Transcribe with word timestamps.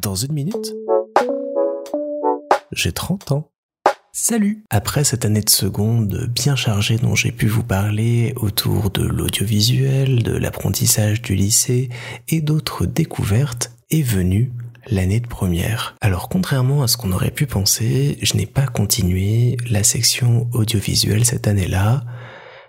Dans 0.00 0.14
une 0.14 0.32
minute, 0.32 0.74
j'ai 2.72 2.92
30 2.92 3.32
ans. 3.32 3.50
Salut 4.12 4.64
Après 4.70 5.04
cette 5.04 5.24
année 5.24 5.40
de 5.40 5.50
seconde 5.50 6.28
bien 6.28 6.56
chargée 6.56 6.96
dont 6.96 7.14
j'ai 7.14 7.32
pu 7.32 7.46
vous 7.46 7.62
parler 7.62 8.32
autour 8.36 8.90
de 8.90 9.02
l'audiovisuel, 9.02 10.22
de 10.22 10.32
l'apprentissage 10.32 11.22
du 11.22 11.34
lycée 11.34 11.88
et 12.28 12.40
d'autres 12.40 12.86
découvertes, 12.86 13.72
est 13.90 14.02
venue 14.02 14.52
l'année 14.90 15.20
de 15.20 15.28
première. 15.28 15.96
Alors 16.00 16.28
contrairement 16.28 16.82
à 16.82 16.88
ce 16.88 16.96
qu'on 16.96 17.12
aurait 17.12 17.30
pu 17.30 17.46
penser, 17.46 18.18
je 18.22 18.36
n'ai 18.36 18.46
pas 18.46 18.66
continué 18.66 19.56
la 19.70 19.82
section 19.82 20.48
audiovisuelle 20.52 21.24
cette 21.24 21.46
année-là, 21.46 22.04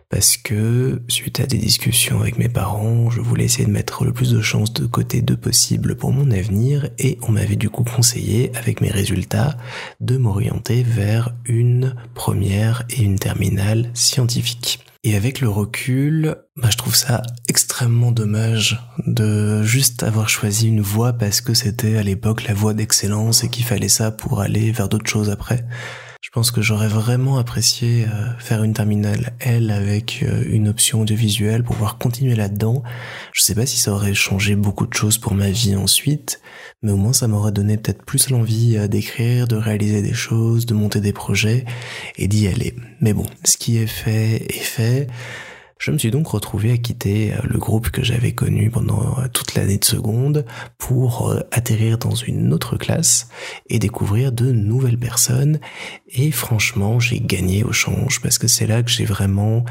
parce 0.09 0.37
que 0.37 1.01
suite 1.07 1.39
à 1.39 1.45
des 1.45 1.57
discussions 1.57 2.19
avec 2.19 2.37
mes 2.39 2.49
parents, 2.49 3.11
je 3.11 3.21
voulais 3.21 3.45
essayer 3.45 3.65
de 3.65 3.71
mettre 3.71 4.05
le 4.05 4.11
plus 4.11 4.31
de 4.31 4.41
chances 4.41 4.73
de 4.73 4.87
côté 4.87 5.21
de 5.21 5.35
possible 5.35 5.95
pour 5.95 6.11
mon 6.11 6.31
avenir 6.31 6.89
et 6.97 7.19
on 7.21 7.31
m'avait 7.31 7.55
du 7.55 7.69
coup 7.69 7.83
conseillé 7.83 8.51
avec 8.55 8.81
mes 8.81 8.89
résultats 8.89 9.55
de 9.99 10.17
m'orienter 10.17 10.81
vers 10.81 11.35
une 11.45 11.95
première 12.15 12.83
et 12.89 13.03
une 13.03 13.19
terminale 13.19 13.91
scientifique. 13.93 14.79
Et 15.03 15.15
avec 15.15 15.39
le 15.39 15.47
recul, 15.47 16.35
bah, 16.57 16.69
je 16.69 16.77
trouve 16.77 16.95
ça 16.95 17.21
extrêmement 17.47 18.11
dommage 18.11 18.81
de 19.07 19.63
juste 19.63 20.03
avoir 20.03 20.27
choisi 20.27 20.67
une 20.67 20.81
voie 20.81 21.13
parce 21.13 21.39
que 21.39 21.53
c'était 21.53 21.95
à 21.95 22.03
l'époque 22.03 22.43
la 22.43 22.53
voie 22.53 22.73
d'excellence 22.73 23.43
et 23.43 23.49
qu'il 23.49 23.63
fallait 23.63 23.87
ça 23.87 24.11
pour 24.11 24.41
aller 24.41 24.71
vers 24.71 24.89
d'autres 24.89 25.09
choses 25.09 25.29
après. 25.29 25.65
Je 26.29 26.33
pense 26.35 26.51
que 26.51 26.61
j'aurais 26.61 26.87
vraiment 26.87 27.39
apprécié 27.39 28.05
euh, 28.05 28.37
faire 28.37 28.61
une 28.61 28.75
terminale 28.75 29.33
L 29.39 29.71
avec 29.71 30.21
euh, 30.21 30.43
une 30.47 30.67
option 30.67 31.01
audiovisuelle 31.01 31.63
pour 31.63 31.73
pouvoir 31.73 31.97
continuer 31.97 32.35
là-dedans. 32.35 32.83
Je 33.33 33.41
sais 33.41 33.55
pas 33.55 33.65
si 33.65 33.79
ça 33.79 33.91
aurait 33.91 34.13
changé 34.13 34.55
beaucoup 34.55 34.85
de 34.85 34.93
choses 34.93 35.17
pour 35.17 35.33
ma 35.33 35.49
vie 35.49 35.75
ensuite, 35.75 36.39
mais 36.83 36.91
au 36.91 36.97
moins 36.97 37.13
ça 37.13 37.27
m'aurait 37.27 37.51
donné 37.51 37.77
peut-être 37.77 38.05
plus 38.05 38.29
l'envie 38.29 38.77
euh, 38.77 38.87
d'écrire, 38.87 39.47
de 39.47 39.55
réaliser 39.55 40.03
des 40.03 40.13
choses, 40.13 40.67
de 40.67 40.75
monter 40.75 40.99
des 40.99 41.13
projets 41.13 41.65
et 42.19 42.27
d'y 42.27 42.47
aller. 42.47 42.75
Mais 43.01 43.13
bon, 43.13 43.25
ce 43.43 43.57
qui 43.57 43.77
est 43.77 43.87
fait 43.87 44.45
est 44.55 44.63
fait. 44.63 45.07
Je 45.79 45.91
me 45.91 45.97
suis 45.97 46.11
donc 46.11 46.27
retrouvé 46.27 46.73
à 46.73 46.77
quitter 46.77 47.31
euh, 47.31 47.37
le 47.45 47.57
groupe 47.57 47.89
que 47.89 48.03
j'avais 48.03 48.33
connu 48.33 48.69
pendant 48.69 49.17
euh, 49.17 49.27
toute 49.31 49.55
l'année 49.55 49.77
de 49.77 49.85
seconde 49.85 50.45
pour 50.77 51.29
euh, 51.29 51.39
atterrir 51.51 51.97
dans 51.97 52.15
une 52.15 52.51
autre 52.51 52.75
classe 52.75 53.29
et 53.69 53.79
découvrir 53.79 54.33
de 54.33 54.51
nouvelles 54.51 54.97
personnes. 54.97 55.61
Et 56.09 56.31
franchement, 56.31 56.99
j'ai 56.99 57.21
gagné 57.21 57.63
au 57.63 57.71
change 57.71 58.19
parce 58.21 58.37
que 58.37 58.49
c'est 58.49 58.67
là 58.67 58.83
que 58.83 58.91
j'ai 58.91 59.05
vraiment 59.05 59.63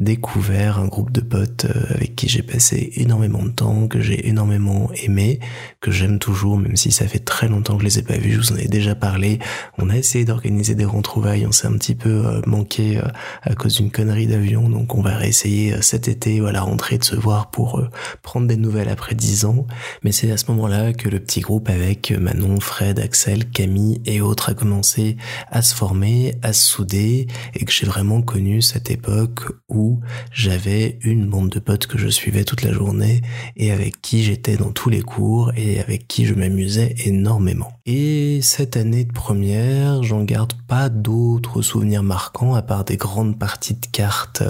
découvert 0.00 0.78
un 0.78 0.86
groupe 0.88 1.12
de 1.12 1.20
potes 1.20 1.66
avec 1.90 2.16
qui 2.16 2.28
j'ai 2.28 2.42
passé 2.42 2.90
énormément 2.96 3.42
de 3.42 3.50
temps, 3.50 3.86
que 3.86 4.00
j'ai 4.00 4.28
énormément 4.28 4.90
aimé, 5.02 5.38
que 5.80 5.90
j'aime 5.90 6.18
toujours, 6.18 6.58
même 6.58 6.76
si 6.76 6.90
ça 6.90 7.06
fait 7.06 7.20
très 7.20 7.48
longtemps 7.48 7.76
que 7.76 7.82
je 7.82 7.86
les 7.86 7.98
ai 8.00 8.02
pas 8.02 8.16
vus. 8.16 8.32
Je 8.32 8.38
vous 8.38 8.52
en 8.52 8.56
ai 8.56 8.66
déjà 8.66 8.94
parlé. 8.94 9.38
On 9.78 9.90
a 9.90 9.96
essayé 9.96 10.24
d'organiser 10.24 10.74
des 10.74 10.84
retrouvailles, 10.84 11.46
on 11.46 11.52
s'est 11.52 11.68
un 11.68 11.76
petit 11.76 11.94
peu 11.94 12.40
manqué 12.46 13.00
à 13.42 13.54
cause 13.54 13.76
d'une 13.76 13.90
connerie 13.90 14.26
d'avion, 14.26 14.68
donc 14.68 14.94
on 14.94 15.02
va 15.02 15.16
réessayer 15.16 15.74
euh, 15.74 15.82
cet 15.82 16.08
été 16.08 16.40
ou 16.40 16.46
à 16.46 16.52
la 16.52 16.62
rentrée 16.62 16.98
de 16.98 17.04
se 17.04 17.16
voir 17.16 17.50
pour 17.50 17.78
euh, 17.78 17.88
prendre 18.22 18.46
des 18.46 18.56
nouvelles 18.56 18.88
après 18.88 19.14
dix 19.14 19.44
ans. 19.44 19.66
Mais 20.02 20.12
c'est 20.12 20.30
à 20.30 20.36
ce 20.36 20.46
moment-là 20.50 20.92
que 20.92 21.08
le 21.08 21.20
petit 21.20 21.40
groupe 21.40 21.68
avec 21.68 22.10
Manon, 22.10 22.60
Fred, 22.60 22.98
Axel, 22.98 23.50
Camille 23.50 24.00
et 24.04 24.20
autres 24.20 24.50
a 24.50 24.54
commencé 24.54 25.16
à 25.50 25.62
se 25.62 25.74
former, 25.74 26.34
à 26.42 26.52
se 26.52 26.66
souder 26.66 27.26
et 27.54 27.64
que 27.64 27.72
j'ai 27.72 27.86
vraiment 27.86 28.22
connu 28.22 28.62
cette 28.62 28.90
époque 28.90 29.44
où 29.68 29.89
j'avais 30.32 30.98
une 31.02 31.26
bande 31.26 31.48
de 31.50 31.58
potes 31.58 31.86
que 31.86 31.98
je 31.98 32.08
suivais 32.08 32.44
toute 32.44 32.62
la 32.62 32.72
journée 32.72 33.22
et 33.56 33.72
avec 33.72 34.00
qui 34.00 34.22
j'étais 34.22 34.56
dans 34.56 34.72
tous 34.72 34.90
les 34.90 35.02
cours 35.02 35.52
et 35.56 35.80
avec 35.80 36.06
qui 36.08 36.26
je 36.26 36.34
m'amusais 36.34 36.94
énormément. 37.04 37.72
Et 37.86 38.40
cette 38.42 38.76
année 38.76 39.04
de 39.04 39.12
première, 39.12 40.02
j'en 40.02 40.22
garde 40.22 40.52
pas 40.68 40.88
d'autres 40.88 41.62
souvenirs 41.62 42.02
marquants 42.02 42.54
à 42.54 42.62
part 42.62 42.84
des 42.84 42.96
grandes 42.96 43.38
parties 43.38 43.74
de 43.74 43.86
cartes 43.90 44.42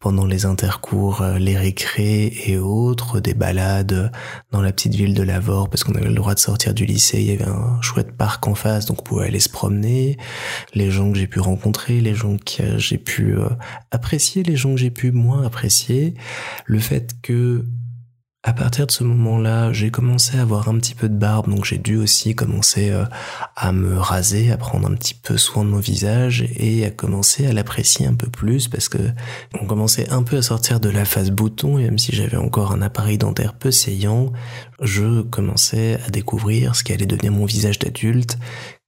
pendant 0.00 0.26
les 0.26 0.44
intercours, 0.44 1.22
euh, 1.22 1.38
les 1.38 1.56
récrés 1.56 2.32
et 2.46 2.58
autres, 2.58 3.20
des 3.20 3.34
balades 3.34 4.12
dans 4.50 4.60
la 4.60 4.72
petite 4.72 4.94
ville 4.94 5.14
de 5.14 5.22
Lavore 5.22 5.70
parce 5.70 5.84
qu'on 5.84 5.94
avait 5.94 6.08
le 6.08 6.14
droit 6.14 6.34
de 6.34 6.40
sortir 6.40 6.74
du 6.74 6.84
lycée, 6.84 7.20
il 7.20 7.26
y 7.26 7.32
avait 7.32 7.48
un 7.48 7.80
chouette 7.80 8.16
parc 8.16 8.46
en 8.46 8.54
face 8.54 8.86
donc 8.86 9.00
on 9.00 9.02
pouvait 9.02 9.26
aller 9.26 9.40
se 9.40 9.48
promener, 9.48 10.16
les 10.74 10.90
gens 10.90 11.10
que 11.12 11.18
j'ai 11.18 11.26
pu 11.26 11.40
rencontrer, 11.40 12.00
les 12.00 12.14
gens 12.14 12.36
que 12.36 12.78
j'ai 12.78 12.98
pu 12.98 13.36
euh, 13.36 13.48
apprécier, 13.90 14.42
les 14.42 14.56
gens 14.56 14.73
j'ai 14.76 14.90
pu 14.90 15.12
moins 15.12 15.44
apprécier, 15.44 16.14
le 16.66 16.78
fait 16.78 17.16
que 17.22 17.64
à 18.46 18.52
partir 18.52 18.86
de 18.86 18.92
ce 18.92 19.04
moment-là, 19.04 19.72
j'ai 19.72 19.90
commencé 19.90 20.36
à 20.36 20.42
avoir 20.42 20.68
un 20.68 20.76
petit 20.76 20.94
peu 20.94 21.08
de 21.08 21.16
barbe, 21.16 21.48
donc 21.48 21.64
j'ai 21.64 21.78
dû 21.78 21.96
aussi 21.96 22.34
commencer 22.34 22.90
euh, 22.90 23.06
à 23.56 23.72
me 23.72 23.98
raser, 23.98 24.52
à 24.52 24.58
prendre 24.58 24.86
un 24.86 24.94
petit 24.94 25.14
peu 25.14 25.38
soin 25.38 25.64
de 25.64 25.70
mon 25.70 25.78
visage 25.78 26.44
et 26.56 26.84
à 26.84 26.90
commencer 26.90 27.46
à 27.46 27.54
l'apprécier 27.54 28.06
un 28.06 28.12
peu 28.12 28.28
plus 28.28 28.68
parce 28.68 28.90
que 28.90 28.98
on 29.58 29.64
commençait 29.64 30.10
un 30.10 30.22
peu 30.22 30.36
à 30.36 30.42
sortir 30.42 30.78
de 30.78 30.90
la 30.90 31.06
phase 31.06 31.30
bouton 31.30 31.78
et 31.78 31.84
même 31.84 31.98
si 31.98 32.14
j'avais 32.14 32.36
encore 32.36 32.72
un 32.72 32.82
appareil 32.82 33.16
dentaire 33.16 33.54
peu 33.54 33.70
saillant, 33.70 34.30
je 34.82 35.22
commençais 35.22 35.98
à 36.06 36.10
découvrir 36.10 36.76
ce 36.76 36.84
qui 36.84 36.92
allait 36.92 37.06
devenir 37.06 37.32
mon 37.32 37.46
visage 37.46 37.78
d'adulte 37.78 38.36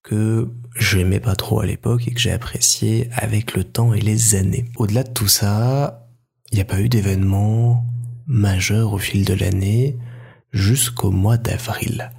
que 0.02 0.50
je 0.86 0.98
n'aimais 0.98 1.18
pas 1.18 1.34
trop 1.34 1.60
à 1.60 1.66
l'époque 1.66 2.06
et 2.06 2.12
que 2.12 2.20
j'ai 2.20 2.30
apprécié 2.30 3.10
avec 3.12 3.54
le 3.54 3.64
temps 3.64 3.92
et 3.92 4.00
les 4.00 4.36
années. 4.36 4.66
Au-delà 4.76 5.02
de 5.02 5.10
tout 5.10 5.26
ça, 5.26 6.06
il 6.52 6.54
n'y 6.54 6.60
a 6.60 6.64
pas 6.64 6.80
eu 6.80 6.88
d'événements 6.88 7.84
majeur 8.28 8.92
au 8.92 8.98
fil 8.98 9.24
de 9.24 9.34
l'année 9.34 9.98
jusqu'au 10.52 11.10
mois 11.10 11.38
d'avril. 11.38 12.12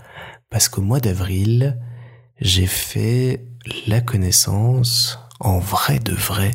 Parce 0.50 0.68
qu'au 0.68 0.82
mois 0.82 1.00
d'avril, 1.00 1.80
j'ai 2.42 2.68
fait 2.68 3.46
la 3.88 4.02
connaissance, 4.02 5.18
en 5.40 5.60
vrai 5.60 6.00
de 6.00 6.14
vrai, 6.14 6.52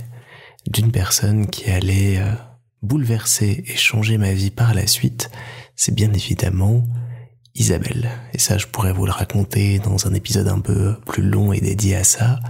d'une 0.71 0.93
personne 0.93 1.47
qui 1.47 1.71
allait 1.71 2.19
euh, 2.19 2.35
bouleverser 2.83 3.65
et 3.67 3.77
changer 3.77 4.19
ma 4.19 4.35
vie 4.35 4.51
par 4.51 4.75
la 4.75 4.87
suite. 4.87 5.31
C'est 5.77 5.95
bien 5.95 6.13
évidemment 6.13 6.85
Isabelle. 7.55 8.11
Et 8.33 8.39
ça, 8.39 8.59
je 8.59 8.67
pourrais 8.67 8.93
vous 8.93 9.07
le 9.07 9.13
raconter 9.13 9.79
dans 9.79 10.07
un 10.07 10.15
épisode 10.15 10.49
un 10.49 10.61
peu 10.61 10.97
plus 11.07 11.23
long 11.23 11.53
et 11.53 11.61
dédié 11.61 11.97
à 11.97 12.05
ça. 12.05 12.41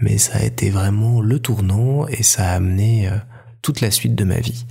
Mais 0.00 0.18
ça 0.18 0.38
a 0.38 0.42
été 0.42 0.70
vraiment 0.70 1.20
le 1.20 1.38
tournant 1.38 2.06
et 2.08 2.22
ça 2.22 2.50
a 2.50 2.54
amené 2.54 3.08
euh, 3.08 3.16
toute 3.62 3.80
la 3.80 3.90
suite 3.90 4.14
de 4.14 4.24
ma 4.24 4.40
vie. 4.40 4.66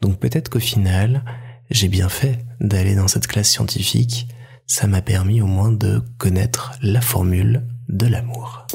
Donc 0.00 0.18
peut-être 0.18 0.48
qu'au 0.48 0.60
final, 0.60 1.24
j'ai 1.70 1.88
bien 1.88 2.08
fait 2.08 2.38
d'aller 2.60 2.94
dans 2.94 3.08
cette 3.08 3.26
classe 3.26 3.50
scientifique, 3.50 4.28
ça 4.66 4.86
m'a 4.86 5.02
permis 5.02 5.42
au 5.42 5.46
moins 5.46 5.72
de 5.72 6.02
connaître 6.18 6.72
la 6.80 7.00
formule 7.00 7.66
de 7.88 8.06
l'amour. 8.06 8.66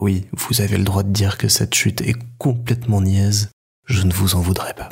Oui, 0.00 0.26
vous 0.32 0.60
avez 0.60 0.78
le 0.78 0.84
droit 0.84 1.02
de 1.02 1.12
dire 1.12 1.38
que 1.38 1.48
cette 1.48 1.74
chute 1.74 2.00
est 2.00 2.16
complètement 2.38 3.02
niaise, 3.02 3.50
je 3.84 4.02
ne 4.02 4.12
vous 4.12 4.34
en 4.34 4.40
voudrais 4.40 4.74
pas. 4.74 4.90